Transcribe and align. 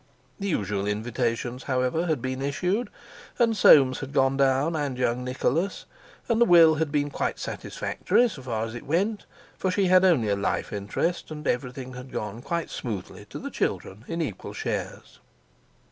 The 0.39 0.47
usual 0.47 0.87
invitations, 0.87 1.65
however, 1.65 2.07
had 2.07 2.23
been 2.23 2.41
issued, 2.41 2.89
and 3.37 3.55
Soames 3.55 3.99
had 3.99 4.13
gone 4.13 4.35
down 4.35 4.75
and 4.75 4.97
young 4.97 5.23
Nicholas, 5.23 5.85
and 6.27 6.41
the 6.41 6.45
Will 6.45 6.73
had 6.73 6.91
been 6.91 7.11
quite 7.11 7.37
satisfactory 7.37 8.27
so 8.27 8.41
far 8.41 8.65
as 8.65 8.73
it 8.73 8.87
went, 8.87 9.27
for 9.59 9.69
she 9.69 9.85
had 9.89 10.03
only 10.03 10.29
had 10.29 10.39
a 10.39 10.41
life 10.41 10.73
interest; 10.73 11.29
and 11.29 11.45
everything 11.47 11.93
had 11.93 12.11
gone 12.11 12.41
quite 12.41 12.71
smoothly 12.71 13.25
to 13.25 13.37
the 13.37 13.51
children 13.51 14.03
in 14.07 14.23
equal 14.23 14.53
shares. 14.53 15.19